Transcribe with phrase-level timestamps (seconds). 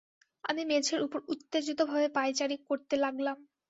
[0.43, 3.37] আমি মেঝের উপর উত্তেজিতভাবে পায়চারি করতে লািগলাম।